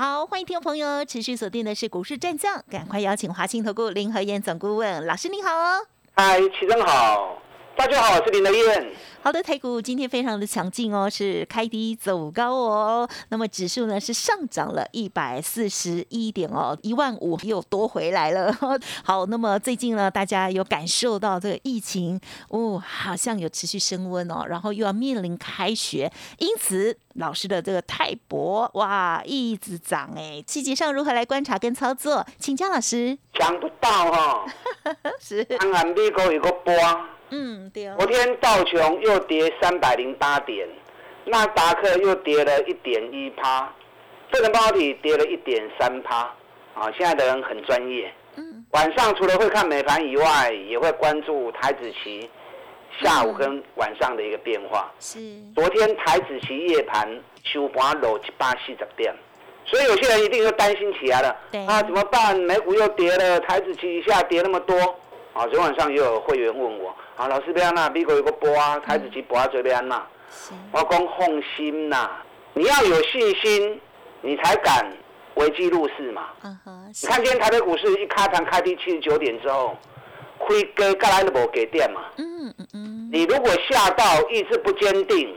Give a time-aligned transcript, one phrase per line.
[0.00, 5.84] 好，欢迎听众朋友持续锁定的是股市战将，赶快邀请华兴投顾林和燕总顾问老师，你好哦。
[6.14, 7.36] 嗨，齐正好，
[7.78, 8.92] 大家好，我是林德燕。
[9.22, 13.08] 好的，台股今天非常的强劲哦，是开低走高哦。
[13.28, 18.52] 那么指数呢是上涨了一百四十一点哦，一万五又多回来了。
[19.04, 32.26] 好，那么最近呢，大家有感受到这个疫情哦，好像有持续升温哦，然后又要面临开学，因此老师的这个泰博哇一直涨哎，细节上如何来观察跟操作？
[32.40, 33.16] 请江老师。
[33.34, 34.46] 想不到哈，
[35.22, 35.44] 是。
[35.44, 36.74] 当然美国有个波。
[37.30, 37.90] 嗯，对。
[37.96, 40.68] 昨天道琼又跌三百零八点，
[41.24, 43.72] 纳达克又跌了一点一趴，
[44.30, 46.30] 费城半导体跌了一点三趴。
[46.74, 48.12] 啊，现在的人很专业。
[48.36, 48.64] 嗯。
[48.70, 52.30] 晚上除了会看美盘以外，也会关注台子期
[53.02, 54.90] 下午跟晚上的一个变化。
[55.00, 55.18] 是。
[55.54, 57.08] 昨天台子期夜盘
[57.42, 59.12] 收盘落七八四十点，
[59.66, 61.36] 所以有些人一定就担心起来了。
[61.50, 61.66] 对。
[61.66, 62.36] 啊，怎么办？
[62.36, 64.76] 美股又跌了，台子期一下跌那么多。
[65.38, 66.92] 啊，昨天晚上也有会员问我。
[67.16, 70.02] 啊，老师，要那美国有个波啊，台子期波啊，这边呐，
[70.72, 72.10] 我讲放心呐，
[72.54, 73.80] 你要有信心，
[74.20, 74.84] 你才敢
[75.36, 76.30] 危机入市嘛。
[76.42, 79.76] 你看今天台北股市一开盘开低七十九点之后，
[80.38, 82.00] 亏给盖来都无给电嘛。
[82.16, 83.10] 嗯嗯嗯。
[83.12, 85.32] 你如果下到意志不坚定，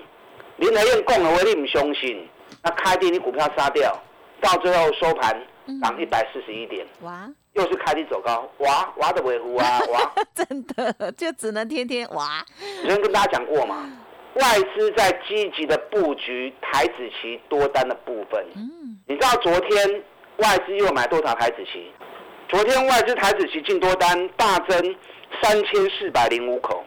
[0.57, 2.27] 林德燕讲的话你唔相信，
[2.63, 3.95] 那开低你股票杀掉，
[4.41, 5.39] 到最后收盘
[5.79, 6.87] 涨一百四十一点。
[7.01, 7.29] 哇。
[7.53, 10.11] 又是开低走高，哇哇的维护啊， 哇！
[10.33, 12.45] 真的就只能天天哇。
[12.81, 13.89] 昨天跟大家讲过嘛，
[14.35, 18.45] 外资在积极的布局台子期多单的部分。
[18.55, 18.97] 嗯。
[19.05, 20.03] 你知道昨天
[20.37, 21.91] 外资又买多少台子期？
[22.47, 24.95] 昨天外资台子期进多单大增
[25.41, 26.83] 三千四百零五口，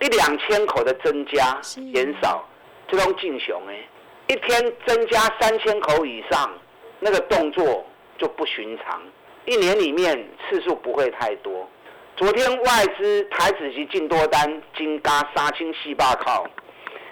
[0.00, 1.58] 一两千口的增加
[1.92, 2.46] 减少，
[2.88, 3.88] 这种进雄哎，
[4.28, 6.50] 一天增加三千口以上，
[6.98, 7.84] 那个动作
[8.18, 9.02] 就不寻常。
[9.46, 11.68] 一年里面次数不会太多。
[12.16, 16.46] 昨天外资台子期进多单，金嘎杀青细霸靠，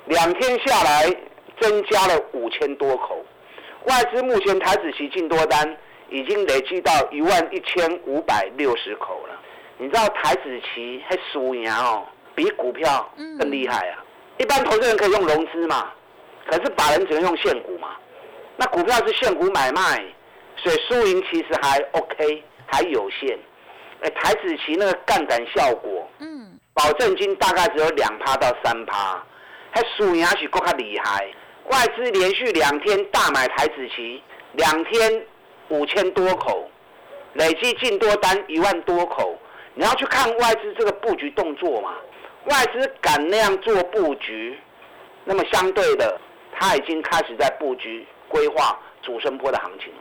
[0.05, 1.09] 两天下来
[1.61, 3.25] 增加了五千多口。
[3.85, 5.77] 外资目前台子期进多单
[6.11, 9.35] 已经累积到一万一千五百六十口了。
[9.79, 14.05] 你知道台子期还输赢哦，比股票更厉害啊！
[14.37, 15.91] 一般投资人可以用融资嘛，
[16.47, 17.97] 可是法人只能用现股嘛。
[18.57, 20.05] 那股票是现股买卖。
[20.63, 23.39] 所以输赢其实还 OK，还有限。
[24.01, 29.23] 哎，台子期那个杠杆效果，嗯，保证金大概只有两趴到三趴，
[29.73, 31.27] 还输赢是够较厉害。
[31.71, 35.27] 外资连续两天大买台子期，两天
[35.69, 36.71] 五千多口，
[37.35, 39.37] 累计进多单一万多口。
[39.75, 41.95] 你要去看外资这个布局动作嘛？
[42.47, 44.59] 外资敢那样做布局，
[45.25, 46.19] 那么相对的，
[46.53, 49.93] 他已经开始在布局规划主升波的行情？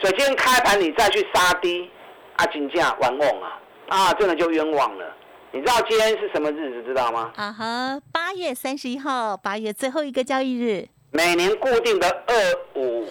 [0.00, 1.90] 所以今天开盘你再去杀低，
[2.36, 5.14] 啊，金价玩忘啊，啊，真的就冤枉了。
[5.50, 6.82] 你知道今天是什么日子？
[6.86, 7.32] 知道吗？
[7.36, 10.86] 啊哈，八月三十一号，八月最后一个交易日。
[11.10, 12.34] 每年固定的二
[12.74, 13.08] 五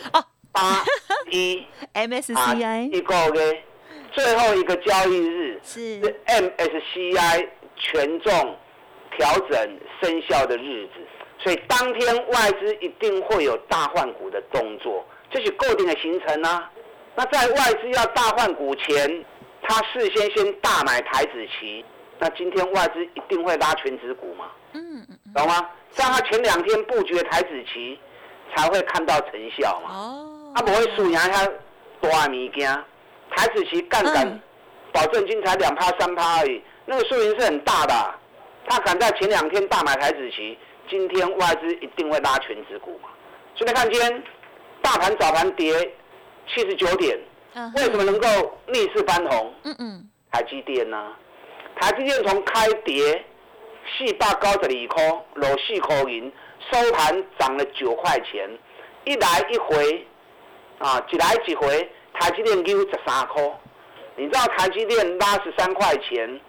[0.51, 0.83] 八
[1.31, 1.65] 一
[1.95, 3.63] MSCI 一个月
[4.11, 8.55] 最后一个交易日是 MSCI 权重
[9.17, 10.93] 调整生效的日子，
[11.43, 16.71] 所以当天外资一定会有大换股的动作，这是固定的行程啊。
[17.17, 19.25] 那在外资要大换股前，
[19.63, 21.83] 他事先先大买台子期，
[22.19, 24.45] 那今天外资一定会拉全指股嘛？
[24.73, 25.67] 嗯嗯，懂吗？
[25.89, 27.99] 像他前两天布局的台子期，
[28.55, 29.89] 才会看到成效嘛。
[29.91, 31.43] 哦，他不会输赢下
[31.99, 32.71] 大物件，
[33.35, 34.39] 台子期杠杆
[34.93, 38.15] 保证金才两趴三趴而已，那个输赢是很大的。
[38.67, 40.55] 他敢在前两天大买台子期，
[40.87, 43.09] 今天外资一定会拉全指股嘛？
[43.55, 44.23] 所以你看今天
[44.83, 45.73] 大盘早盘跌。
[46.47, 47.17] 七十九点，
[47.75, 48.27] 为什么能够
[48.67, 49.53] 逆势翻红？
[49.63, 51.13] 嗯嗯，台积电呢？
[51.79, 53.23] 台积电从开跌
[53.97, 56.31] 四百九十二块，落四块银，
[56.71, 58.49] 收盘涨了九块钱，
[59.05, 60.07] 一来一回，
[60.79, 63.43] 啊，一来一回，台积电丢十三块。
[64.15, 66.39] 你知道台积电拉十三块钱，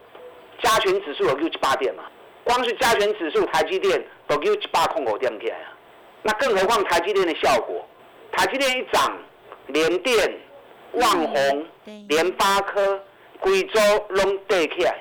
[0.62, 2.04] 加权指数有六七八点嘛？
[2.44, 5.76] 光是加权指数，台积电都丢七八空五点起来啊！
[6.22, 7.86] 那更何况台积电的效果？
[8.32, 9.18] 台积电一涨。
[9.68, 10.36] 联电、
[10.92, 11.66] 旺宏、
[12.08, 13.00] 联发科、
[13.40, 13.80] 贵州
[14.10, 14.94] 拢跌起来，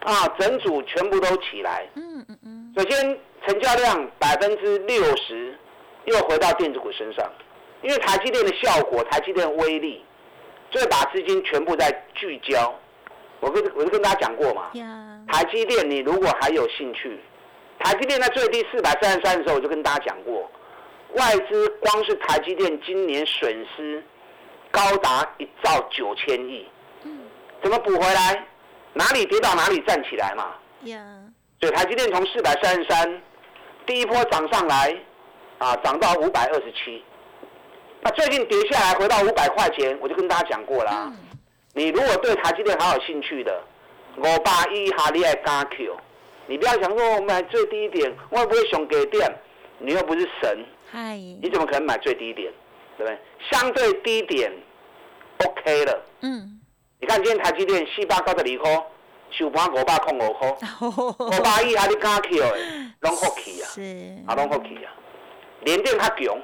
[0.00, 1.88] 啊，整组全部都起来。
[1.94, 2.74] 嗯嗯嗯。
[2.76, 5.58] 首先，成交量百分之六十
[6.04, 7.30] 又回到电子股身上，
[7.82, 10.04] 因为台积电的效果，台积电的威力，
[10.70, 12.74] 就会把资金全部在聚焦。
[13.40, 14.70] 我跟我就跟大家讲过嘛，
[15.28, 17.18] 台积电你如果还有兴趣，
[17.78, 20.50] 台积电在最低四百三十三的时候，我就跟大家讲过，
[21.14, 24.02] 外资光是台积电今年损失
[24.70, 26.66] 高达一兆九千亿，
[27.62, 28.46] 怎么补回来？
[28.92, 30.54] 哪里跌倒哪里站起来嘛。
[31.60, 33.22] 所以台积电从四百三十三
[33.86, 34.96] 第一波涨上来，
[35.58, 37.02] 啊，涨到五百二十七，
[38.00, 41.12] 那最近跌下来回到五百块钱，我就跟大家讲过啦。
[41.74, 43.62] 你如果对台积电还有兴趣的，
[44.16, 45.96] 五八一哈你爱加 Q，
[46.46, 49.28] 你不要想说我买最低点，会不会熊给点？
[49.78, 52.52] 你又不是神，嗨，你怎么可能买最低点？
[52.98, 53.18] 对不对？
[53.50, 54.52] 相对低点
[55.44, 56.04] ，OK 了。
[56.22, 56.60] 嗯，
[57.00, 58.64] 你看今天台积电四八高的离科，
[59.30, 62.56] 收盘五百空五块， 五八一哈你加 Q 的，
[63.00, 63.82] 拢好起啊，是，
[64.26, 64.92] 啊拢好起啊。
[65.62, 66.38] 联电较强，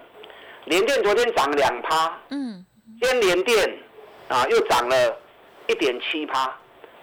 [0.66, 2.64] 联电昨天涨两趴，嗯，
[3.00, 3.78] 今天联电。
[4.28, 5.16] 啊，又涨了
[5.68, 6.52] 一点七趴，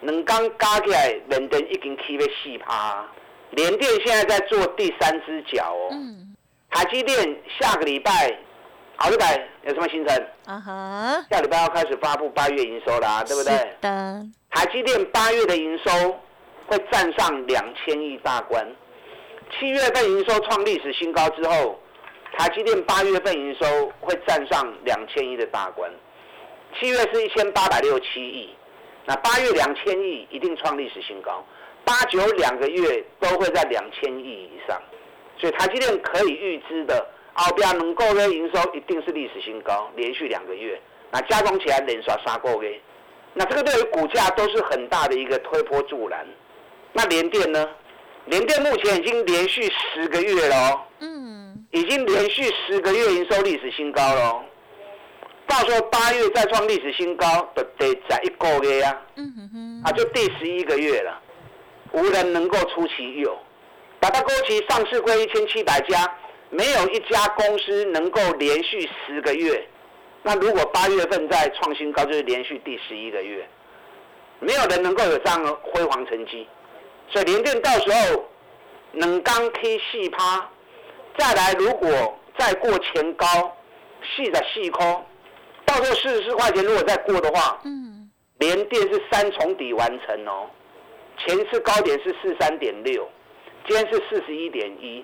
[0.02, 3.06] 两刚加起来，连电已经起了四趴。
[3.52, 5.88] 联电现在在做第三只脚哦。
[5.94, 6.33] 嗯。
[6.74, 7.16] 台积电
[7.60, 8.36] 下个礼拜，
[8.96, 10.28] 好礼拜有什么行程？
[10.46, 11.26] 啊哈。
[11.30, 13.54] 下礼拜要开始发布八月营收啦，对不对？
[13.80, 14.26] 的。
[14.50, 15.92] 台积电八月的营收
[16.66, 18.66] 会站上两千亿大关。
[19.52, 21.80] 七月份营收创历史新高之后，
[22.38, 25.92] 台积电八月份营收会站上两千亿的大关。
[26.80, 28.50] 七月是一千八百六七亿，
[29.06, 31.46] 那八月两千亿一定创历史新高，
[31.86, 34.82] 八九两个月都会在两千亿以上，
[35.38, 40.80] 所以台积电可以预知的奥比亚能够的营收一定是历史新高，连续两个月，
[41.12, 42.80] 那加工起来连刷三个月，
[43.34, 46.26] 那这个对于股价都是很大的一个推波助澜。
[46.94, 47.70] 那联电呢？
[48.26, 54.46] 联电目前已经连续十个月了，嗯，已经连续十个月营收历史新高了。
[55.46, 59.02] 到时候八月再创历史新高，得得在一个月啊，
[59.84, 61.20] 啊就第十一个月了，
[61.92, 63.38] 无人能够出其右。
[64.04, 66.14] 把它勾起上市过一千七百家，
[66.50, 69.66] 没有一家公司能够连续十个月。
[70.24, 73.48] 那如果八月份再创新高，就是连续第十一个月，
[74.42, 76.46] 没有人能够有这样的辉煌成绩。
[77.08, 78.26] 所以联电到时候
[78.92, 80.50] 能刚 K 细趴，
[81.18, 81.90] 再来如果
[82.38, 83.26] 再过前高，
[84.04, 85.06] 细的细空。
[85.64, 90.50] 到时候四十四块钱，如果再过的话，嗯，连电是三重底完成哦。
[91.26, 93.08] 前次高点是四三点六，
[93.66, 95.04] 今天是四十一点一，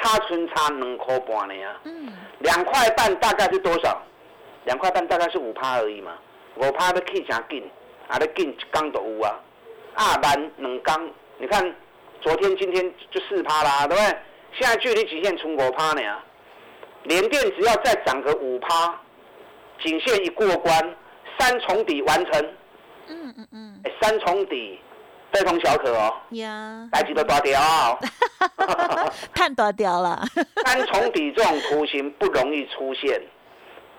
[0.00, 1.76] 差存差两块半的呀。
[1.84, 4.00] 嗯，两块半大概是多少？
[4.64, 6.12] 两块半大概是五趴而已嘛。
[6.56, 7.68] 五趴的 K 啥紧，
[8.08, 9.40] 啊，的紧一缸都有啊。
[9.94, 11.74] 二班两缸，你看
[12.20, 14.18] 昨天今天就四趴啦，对不对？
[14.52, 16.02] 现在距离极限存五趴呢。
[17.04, 18.94] 连电只要再涨个五趴。
[19.80, 20.96] 颈线一过关，
[21.38, 22.54] 三重底完成。
[23.08, 23.82] 嗯嗯嗯。
[24.00, 24.78] 三重底
[25.32, 26.14] 非同小可哦。
[26.30, 26.88] 呀。
[26.92, 27.58] 来几个大雕。
[29.34, 30.24] 太大雕了。
[30.64, 33.20] 三重底这种图形不容易出现，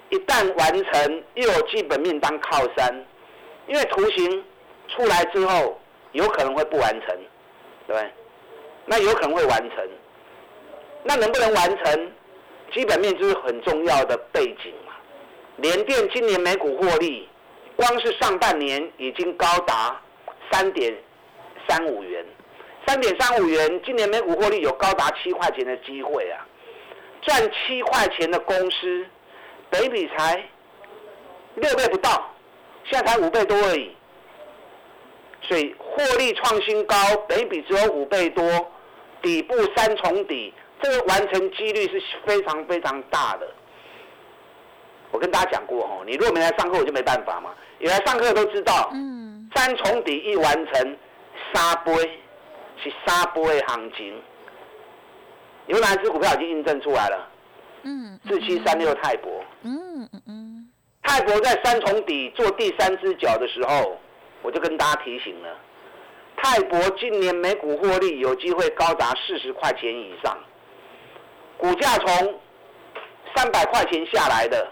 [0.09, 3.06] 一旦完成又有基本面当靠山，
[3.68, 4.44] 因为图形
[4.89, 5.80] 出来之后
[6.12, 7.18] 有可能会不完成，
[7.87, 8.11] 对
[8.85, 9.90] 那有可能会完成，
[11.04, 12.11] 那能不能完成，
[12.73, 14.73] 基本面就是很重要的背景。
[15.57, 17.28] 联电今年每股获利，
[17.75, 19.99] 光是上半年已经高达
[20.52, 20.94] 三点
[21.68, 22.26] 三五元，
[22.86, 26.46] 三点三五元，今年每股获利有高达七块钱的机会啊！
[27.22, 29.06] 赚七块钱的公司，
[29.70, 30.44] 北比才
[31.56, 32.30] 六倍不到，
[32.84, 33.96] 现在才五倍多而已，
[35.42, 36.96] 所以获利创新高，
[37.28, 38.44] 北比只有五倍多，
[39.22, 43.48] 底部三重底，这个完成几率是非常非常大的。
[45.12, 47.54] 我跟大家讲过哦，你如果没来上课，我就没办法嘛。
[47.80, 50.98] 有来上课都知道，嗯，三重底一完成，
[51.54, 51.94] 三倍
[52.81, 54.21] 是三倍的行情。
[55.68, 57.30] 有哪只股票已经印证出来了？
[57.83, 59.44] 嗯，四七三六泰博。
[59.63, 60.69] 嗯嗯嗯。
[61.02, 63.97] 泰博在三重底做第三只脚的时候，
[64.42, 65.57] 我就跟大家提醒了，
[66.37, 70.37] 泰博今年每股获利有机会高达四十块钱以上，
[71.57, 72.40] 股价从
[73.35, 74.71] 三百块钱下来的。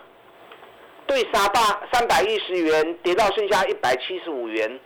[1.08, 4.80] 对沙巴三百一十元跌到剩下一百七十五元，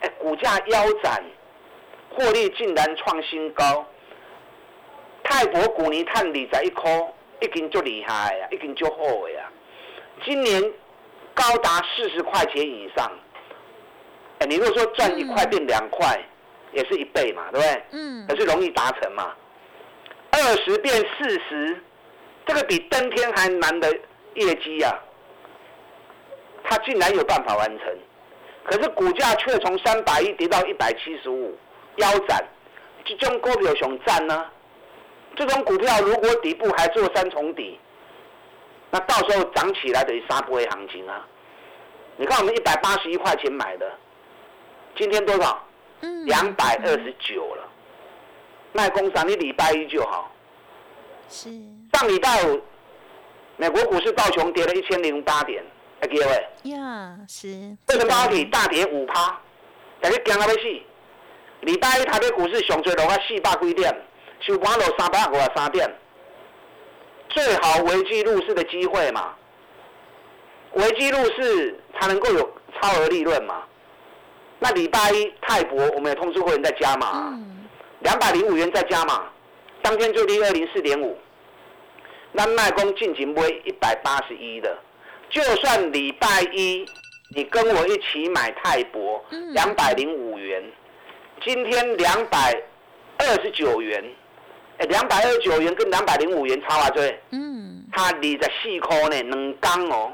[0.00, 1.22] 哎，股价腰斩，
[2.10, 3.86] 获利竟然创新高。
[5.22, 6.88] 泰博股尼探里在一颗，
[7.40, 9.50] 已经就厉害呀，已经就好呀。
[10.24, 10.62] 今年
[11.34, 13.10] 高达四十块钱以上，
[14.40, 16.18] 哎，你如果说赚一块变两块，
[16.72, 17.82] 也是一倍嘛，对不对？
[17.92, 18.26] 嗯。
[18.26, 19.34] 可是容易达成嘛？
[20.32, 21.82] 二十变四十，
[22.46, 23.92] 这个比登天还难的
[24.34, 24.98] 业绩呀，
[26.64, 27.86] 他竟然有办法完成，
[28.64, 31.56] 可是股价却从三百亿跌到一百七十五，
[31.96, 32.44] 腰斩，
[33.04, 34.46] 这种股票熊赞呢？
[35.36, 37.78] 这种股票如果底部还做三重底，
[38.90, 41.26] 那到时候涨起来等于杀不回行情啊！
[42.16, 43.90] 你看我们一百八十一块钱买的，
[44.96, 45.64] 今天多少？
[46.02, 47.68] 嗯，两百二十九了。
[48.72, 50.30] 卖工厂，你礼拜一就好。
[51.28, 51.48] 是。
[51.92, 52.60] 上礼拜五，
[53.56, 55.64] 美国股市道琼跌了一千零八点，
[56.00, 56.70] 还记得未？
[56.70, 57.76] 呀，是。
[57.86, 59.38] 这个包体大跌五趴，
[60.00, 60.62] 大家惊到要死。
[61.60, 63.94] 礼拜一台北股市上最落啊四百几点，
[64.40, 65.88] 收盘落三百五十三点。
[67.28, 69.34] 最好危机入市的机会嘛，
[70.72, 73.62] 危机入市才能够有超额利润嘛。
[74.58, 77.38] 那礼拜一泰博，我们也通知会员在加码。
[78.00, 79.30] 两百零五元再加码，
[79.82, 81.16] 当天就低二零四点五。
[82.32, 84.78] 那卖工进行微一百八十一的，
[85.30, 86.84] 就算礼拜一
[87.34, 90.62] 你跟我一起买泰博，两百零五元，
[91.44, 92.60] 今天两百
[93.18, 94.04] 二十九元，
[94.78, 97.20] 哎，两百二十九元跟两百零五元差啊，对？
[97.30, 100.12] 嗯，差二十四块呢，两刚哦，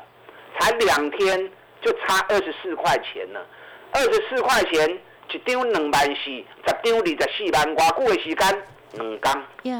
[0.59, 3.47] 才两天就差二十四块钱了，
[3.93, 4.99] 二十四块钱。
[5.29, 9.79] 一张两万四，十张二十四万，偌久的时间，两天，呀，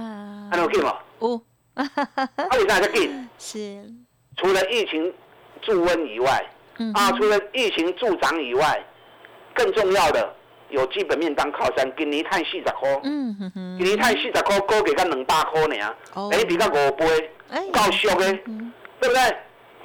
[0.51, 0.83] 安有紧
[1.21, 1.27] 无？
[1.29, 1.43] 有，
[1.75, 1.89] 啊，
[2.59, 3.29] 为啥这紧？
[3.39, 3.83] 是，
[4.37, 5.11] 除了疫情
[5.67, 6.43] 助温以外，
[6.95, 8.83] 啊，除了疫情助长以外，
[9.53, 10.35] 更重要的
[10.71, 15.95] 有基本面当靠山，今年赚四十块，嗯哼哼，今年赚四十块，高给才两百块呢，
[16.33, 17.31] 哎，比较五倍，
[17.73, 18.33] 够俗的，
[19.01, 19.37] 对不对？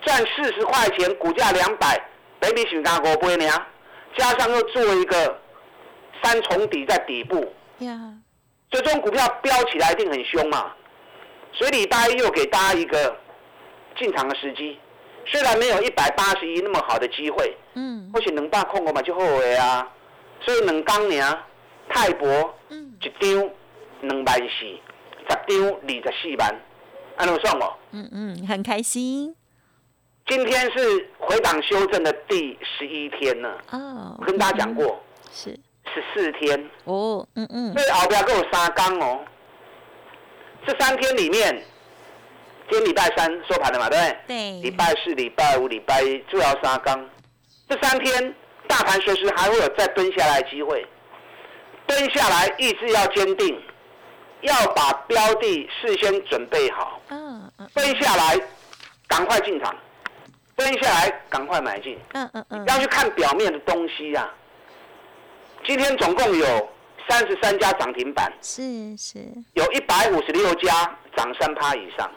[0.02, 2.00] 赚四十块钱，股价两百，
[2.40, 3.46] 比比是加五倍呢，
[4.16, 5.38] 加上又做一个。
[6.24, 7.98] 三重底在底部，呀，
[8.70, 10.72] 所以这种股票飙起来一定很凶嘛。
[11.52, 13.18] 所以礼拜一又给大家一个
[13.98, 14.78] 进场的时机，
[15.26, 19.90] 虽然没有一百八十一那么好的机会，嗯，或许能把控我嘛就后悔啊。
[20.42, 21.26] 所以两刚年
[21.90, 23.50] 泰博，嗯，一张
[24.02, 24.80] 两万四，十
[25.28, 26.62] 张二十四万，
[27.18, 27.78] 安怎算我？
[27.92, 29.36] 嗯嗯，很开心。
[30.28, 35.02] 今天是回档修正的第十一天了，哦，跟大家讲过，
[35.32, 35.58] 是。
[35.94, 39.20] 十四天哦，嗯嗯，所以后边还有三缸哦。
[40.66, 41.62] 这三天里面，
[42.72, 44.18] 今天礼拜三收盘的嘛，对不对？
[44.28, 44.62] 对。
[44.62, 47.06] 礼拜四、礼拜五、礼拜一就要三缸。
[47.68, 48.34] 这三天
[48.66, 50.88] 大盘随时还会有再蹲下来机会，
[51.86, 53.62] 蹲下来意志要坚定，
[54.44, 57.02] 要把标的事先准备好。
[57.10, 57.70] 嗯嗯。
[57.74, 58.40] 蹲下来，
[59.06, 59.76] 赶快进场；
[60.56, 62.00] 蹲下来，赶快买进。
[62.14, 62.66] 嗯嗯嗯。
[62.68, 64.32] 要去看表面的东西呀。
[65.66, 66.70] 今天总共有
[67.10, 69.20] 三十三家涨停板，是是，
[69.56, 72.10] 有一百五十六家涨三趴以上。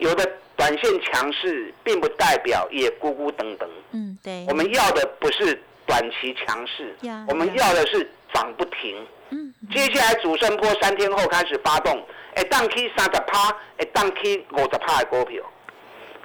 [0.00, 3.70] 有的短线强势，并不代表也咕咕等等。
[3.92, 4.44] 嗯，对。
[4.48, 6.96] 我们要的不是短期强势，
[7.28, 9.06] 我们要的是涨不停。
[9.30, 9.54] 嗯。
[9.72, 12.04] 接下来主升波三天后开始发动，
[12.34, 15.42] 哎，当 K 三十趴，哎，当 K 五十趴的股票，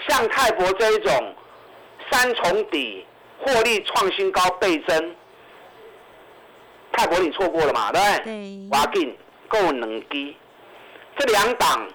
[0.07, 1.35] 像泰国这一种
[2.11, 3.05] 三重底
[3.39, 5.15] 获利创新高倍增。
[6.91, 7.91] 泰国你错过了嘛？
[7.91, 8.69] 对不对？
[8.71, 9.15] 华进
[9.49, 10.35] 够能低，
[11.17, 11.85] 这两档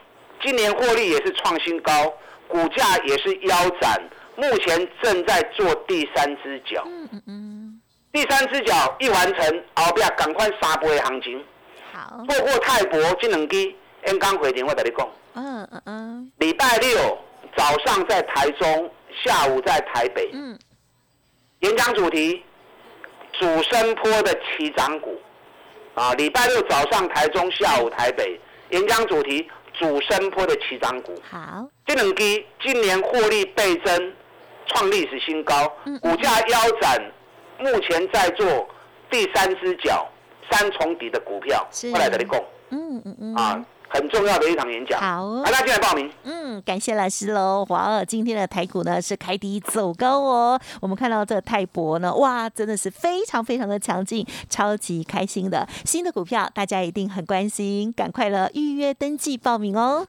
[0.43, 2.13] 今年获利也是创新高，
[2.49, 4.01] 股价也是腰斩，
[4.37, 6.83] 目前正在做第三只脚。
[6.87, 7.81] 嗯嗯嗯。
[8.13, 11.45] 第三只脚一完成，后边赶快杀波的行情。
[11.93, 12.25] 好。
[12.29, 15.09] 错过泰博这两支，刚刚回电我跟你讲。
[15.35, 16.33] 嗯嗯嗯。
[16.39, 17.19] 礼拜六
[17.57, 18.91] 早上在台中，
[19.25, 20.31] 下午在台北。
[20.33, 20.59] 嗯。
[21.61, 22.43] 演讲主题。
[23.39, 25.17] 主升坡的起涨股，
[25.95, 28.39] 啊，礼拜六早上台中，下午台北，
[28.71, 29.49] 演讲主题
[29.81, 31.15] 主升坡的起涨股。
[31.29, 34.13] 好，这两支今年获利倍增，
[34.67, 35.67] 创历史新高，
[36.03, 37.03] 股价腰斩，
[37.59, 38.69] 目前在做
[39.11, 40.07] 第三只脚
[40.51, 42.39] 三重底的股票，过来跟你供。
[42.69, 43.35] 嗯嗯嗯。
[43.35, 43.65] 啊。
[43.93, 46.09] 很重要的一场演讲，好，大家进来报名。
[46.23, 47.65] 嗯，感谢老师喽。
[47.69, 50.61] 华二今天的台股呢是开低走高哦。
[50.81, 55.69] 我们看到这个泰博呢，哇，真的是非常非常的强劲，超级开心的。
[55.85, 60.07] 新的股票大家一定很关心，赶快了预约登记报名哦。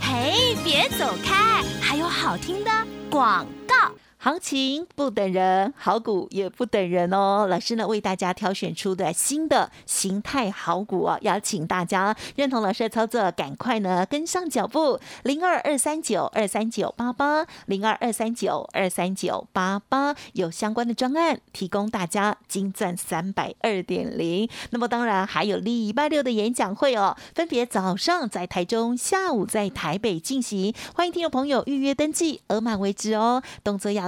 [0.00, 2.70] 嘿，别走开，还有好听的
[3.10, 3.92] 广告。
[4.20, 7.46] 行情不等人，好股也不等人哦。
[7.48, 14.98] 老师呢为大家挑选出的新的形态好股哦，邀请大家认同老师的操作，赶快呢跟上脚步。
[15.22, 24.50] 零二二三九二三九八八，零二二三九二三九八八，有相关的专案提供大家金钻三百二点零。
[24.70, 30.74] 那么当然还有礼拜六的演讲会哦，分别早上在台中，下午在台北进行。
[30.96, 34.07] 欢迎听众朋友预约登记，额满为止哦，动作要。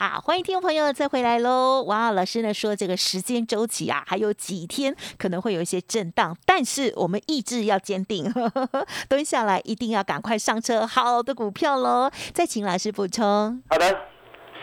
[0.00, 1.82] 好，欢迎听众朋友再回来喽！
[1.82, 8.32] 哇，老师呢说这个时间周期啊，还有几天可能会有一些震荡，但是我们意志要坚定，
[9.10, 12.08] 蹲下来一定要赶快上车，好的股票喽！
[12.32, 13.60] 再请老师补充。
[13.70, 13.84] 好的，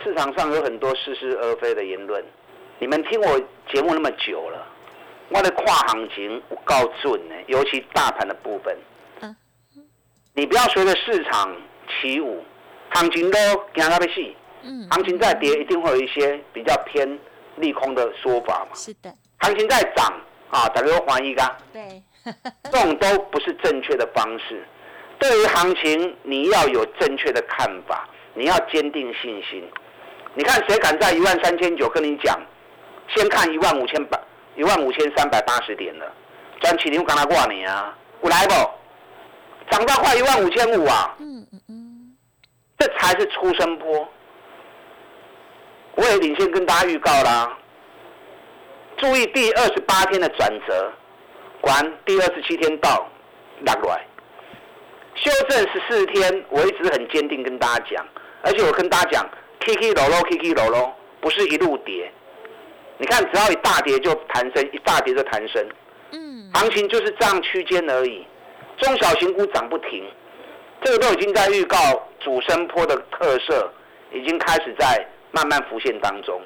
[0.02, 2.24] 市场上有很多似是而非的言论，
[2.78, 3.38] 你们听我
[3.70, 4.66] 节目那么久了，
[5.28, 8.74] 我的跨行情我告准呢，尤其大盘的部分，
[9.20, 9.36] 嗯，
[10.32, 11.54] 你不要随着市场
[12.00, 12.42] 起舞，
[12.94, 13.38] 行情都
[13.74, 14.34] 惊到要死。
[14.90, 17.18] 行情在跌，一定会有一些比较偏
[17.56, 18.74] 利空的说法嘛。
[18.74, 19.14] 是的。
[19.38, 20.12] 行情在涨
[20.50, 21.56] 啊，大家都怀疑噶。
[21.72, 22.02] 对。
[22.64, 24.66] 这种都不是正确的方式。
[25.18, 29.62] 对于行情，你要有正确的看法，你要坚定信心。
[30.34, 32.38] 你看谁敢在一万三千九跟你讲，
[33.14, 34.20] 先看一万五千八，
[34.56, 36.12] 一万五千三百八十点了，
[36.60, 37.96] 转起你跟他挂你啊？
[38.20, 38.54] 我来不？
[39.70, 41.14] 涨到快一万五千五啊！
[41.18, 42.16] 嗯嗯嗯。
[42.78, 44.08] 这才是出生波。
[45.96, 47.56] 我也领先跟大家预告啦，
[48.98, 50.92] 注意第二十八天的转折，
[51.62, 53.08] 管第二十七天到
[53.60, 54.06] 落来，
[55.14, 58.06] 修正十四天，我一直很坚定跟大家讲，
[58.42, 59.30] 而且我跟大家讲
[59.60, 62.12] ，K K 楼楼 K K 楼楼，不是一路跌，
[62.98, 65.66] 你看只要一大跌就弹升，一大跌就弹升，
[66.12, 68.26] 嗯，行情就是这样区间而已，
[68.76, 70.04] 中小型股涨不停，
[70.82, 71.78] 这个都已经在预告
[72.20, 73.72] 主升坡的特色，
[74.12, 75.08] 已经开始在。
[75.36, 76.40] 慢慢浮现当中，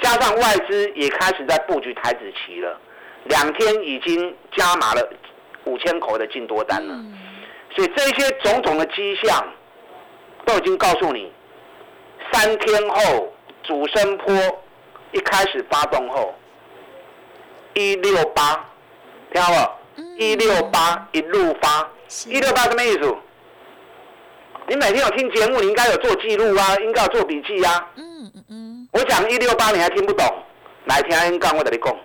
[0.00, 2.80] 加上外资也开始在布局台子期了，
[3.24, 5.06] 两天已经加码了
[5.64, 6.98] 五千口的进多单了，
[7.74, 9.46] 所以这些种种的迹象
[10.46, 11.30] 都已经告诉你，
[12.32, 13.30] 三天后
[13.64, 14.34] 主升坡
[15.12, 16.34] 一开始发动后，
[17.74, 18.64] 一六八，
[19.30, 20.02] 听好不？
[20.16, 21.86] 一六八一路发，
[22.26, 23.14] 一六八什么意思？
[24.68, 27.88] 你每天有听节目，你应该有做记录啊，应该有做笔记啊。
[27.96, 28.88] 嗯嗯嗯。
[28.92, 30.26] 我讲一六八，你还听不懂？
[30.86, 31.96] 来听杠，我跟你讲。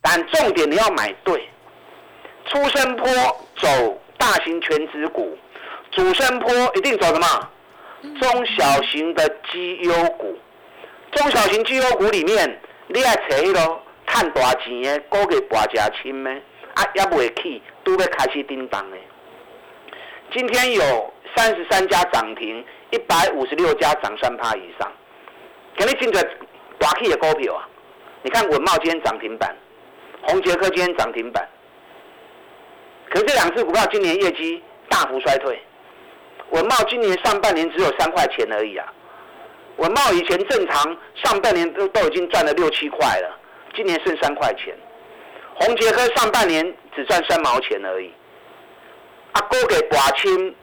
[0.00, 1.48] 但重点你要买对。
[2.46, 3.08] 出生坡
[3.56, 5.38] 走大型全指股，
[5.92, 7.26] 主升坡一定走什么？
[8.20, 10.36] 中小型的绩优股。
[11.12, 16.30] 中小型绩优股里面，你要找迄个赚大钱的，股价博价轻的，
[16.74, 18.96] 啊，也未起，都要开始叮当的。
[20.34, 21.14] 今天有。
[21.34, 24.92] 三十三家涨停，一百五十六家涨三趴以上，
[25.76, 26.22] 给你进着
[26.78, 27.68] 大 K 的股票啊！
[28.22, 29.56] 你看文茂今天涨停板，
[30.22, 31.48] 宏杰科今天涨停板，
[33.08, 35.60] 可是这两只股票今年业绩大幅衰退。
[36.50, 38.86] 文茂今年上半年只有三块钱而已啊！
[39.76, 43.38] 文茂以前正常上半年都都已经赚了六七块了，
[43.74, 44.76] 今年剩三块钱。
[45.54, 46.62] 宏杰科上半年
[46.94, 48.12] 只赚三毛钱而已。
[49.32, 50.54] 阿哥给寡清。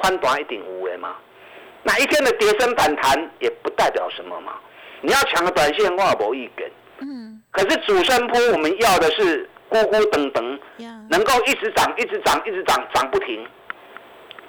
[0.00, 1.14] 宽短一点无为嘛？
[1.82, 4.54] 那一天的跌升反弹也不代表什么嘛。
[5.00, 6.70] 你要抢个短线，我也无意见。
[7.00, 7.40] 嗯。
[7.50, 10.60] 可是主升坡，我们要的是咕咕等等，
[11.08, 13.46] 能够一直涨、一直涨、一直涨，涨不停。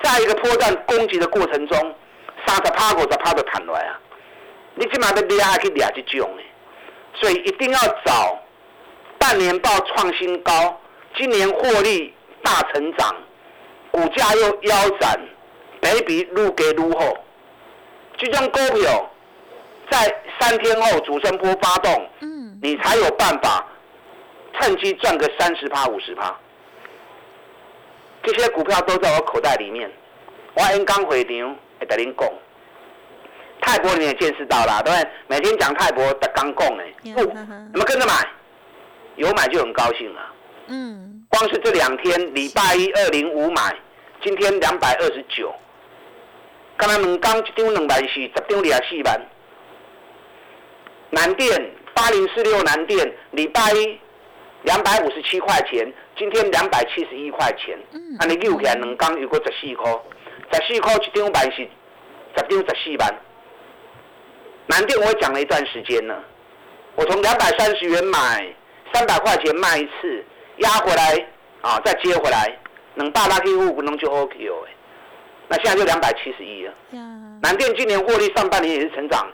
[0.02, 1.96] 在一个波段攻击的过程中，
[2.46, 4.00] 三十趴、五十趴的弹来啊！
[4.76, 6.44] 你起码得厉害去掠这种呢。
[7.16, 8.40] 所以一定要找
[9.18, 10.80] 半年报创新高、
[11.18, 13.16] 今年获利大成长，
[13.92, 15.20] 股价又腰斩，
[15.82, 17.14] 比比愈给愈好。
[18.18, 19.12] 这种股票
[19.90, 23.66] 在三天后主升波发动，嗯，你才有办法
[24.60, 26.36] 趁机赚个三十趴、五十趴。
[28.22, 29.90] 这些股票都在我口袋里面，
[30.54, 32.30] 我因刚回场会跟您讲。
[33.62, 35.10] 泰国你也见识到了，对不对？
[35.28, 38.14] 每天讲泰国的刚供呢，不，你们跟着买，
[39.16, 40.22] 有买就很高兴了。
[40.68, 43.76] 嗯，光是这两天，礼拜一二零五买，
[44.24, 45.54] 今天两百二十九，
[46.80, 49.22] 刚才两刚一张两万四，十张廿四万。
[51.10, 54.00] 南电八零四六南电，礼拜一
[54.64, 57.78] 两百五十七块钱，今天两百七十一块钱。
[57.92, 59.92] 嗯，啊，你六起来两刚有个十四块，
[60.54, 63.14] 十四块一张万是十张十四万。
[64.68, 66.24] 南电我讲了一段时间了，
[66.96, 68.56] 我从两百三十元买，
[68.94, 70.24] 三百块钱卖一次，
[70.60, 71.28] 压回来
[71.60, 72.58] 啊，再接回来，
[72.96, 74.64] 能大拉 K 户不能就 OK 哦，
[75.50, 76.74] 那现在就两百七十一了。
[77.42, 79.28] 南电今年获利上半年也是成长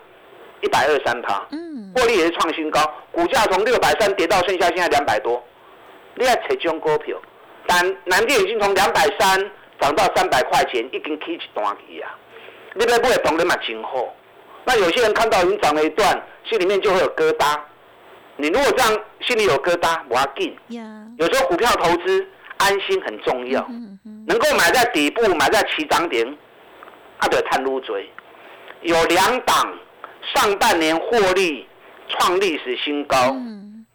[0.61, 2.79] 一百二三趴，嗯，获利也是创新高，
[3.11, 5.43] 股价从六百三跌到剩下现在两百多，
[6.15, 7.17] 你要扯中股票，
[7.67, 12.15] 但南电已经从两百三涨到三百块钱，已经起一段去啊，
[12.73, 14.13] 你要买懂得嘛真好。
[14.63, 17.59] 那有些人看到已经涨了一段，心里面就会有疙瘩。
[18.37, 20.57] 你如果这样心里有疙瘩，我要进。
[21.17, 23.65] 有时候股票投资安心很重要，
[24.27, 26.25] 能够买在底部，买在起涨点，
[27.19, 28.09] 它得探入追。
[28.81, 29.77] 有两档
[30.33, 31.67] 上半年获利
[32.07, 33.35] 创历史新高，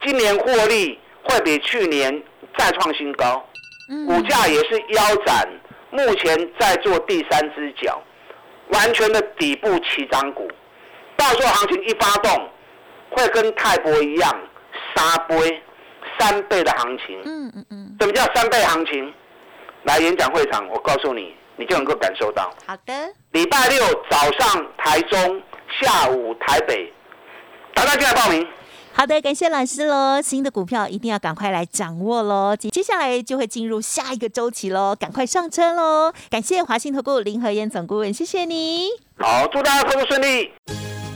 [0.03, 2.23] 今年获利会比去年
[2.59, 3.44] 再创新高，
[4.07, 5.49] 股价也是腰斩，
[5.90, 8.03] 目前在做第三只脚，
[8.73, 10.49] 完全的底部起涨股。
[11.16, 12.49] 到时候行情一发动，
[13.11, 14.40] 会跟泰博一样，
[14.94, 15.62] 三倍、
[16.20, 17.20] 三倍的行情。
[17.24, 17.96] 嗯嗯嗯。
[17.98, 19.12] 什么叫三倍行情？
[19.85, 22.52] 来演讲会场，我告诉你，你就能够感受到。
[22.66, 22.92] 好的。
[23.33, 25.42] 礼拜六早上台中，
[25.80, 26.92] 下午台北，
[27.72, 28.46] 大家进来报名。
[28.92, 30.20] 好的，感谢老师喽。
[30.20, 32.54] 新的股票一定要赶快来掌握喽。
[32.54, 36.12] 接接下来就会进入下一个周期喽，赶快上车喽。
[36.28, 38.88] 感谢华信投顾林和燕总顾问，谢谢你。
[39.18, 40.52] 好，祝大家投资顺利。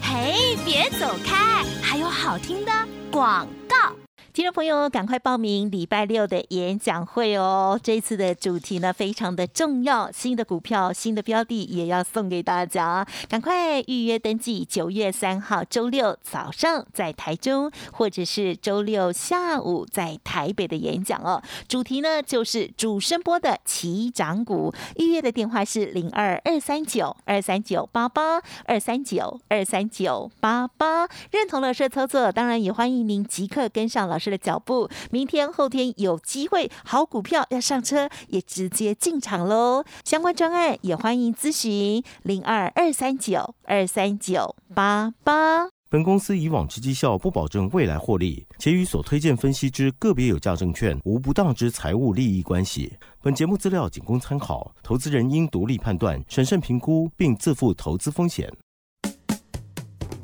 [0.00, 2.72] 嘿，别走开，还有好听的
[3.10, 3.92] 广告。
[4.34, 7.78] 听众朋友，赶快报名礼拜六的演讲会哦！
[7.80, 14.64] 这次的主题呢非常的重要，新的股票、新的标的也要送给大家，赶快预约登记。
[14.68, 21.40] 九月三号周六早上在台中，或者是周六下午在台北的演讲哦。
[21.68, 31.06] 主题呢就是主声波的起涨股，预约的电话是零二二三九二三九八八二三九二三九八八。
[31.30, 34.34] 认同老师的操作，当然也欢迎您即刻跟上老师师。
[34.34, 39.84] 的脚步，明天后天有机会，好股票要上车，也直接进场喽。
[40.02, 45.68] 相关专案也欢迎咨询零二二三九二三九八八。
[45.90, 52.92] 本公司以往之绩效不保证未来获利，且与所推荐分析之个别有价证券无不当之财务利益关系。
[53.22, 58.52] 本节目资料仅供参考，投资人应独立判断、审慎评估，并自负投资风险。